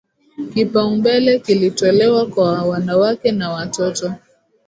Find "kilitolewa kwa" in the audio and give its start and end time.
1.39-2.61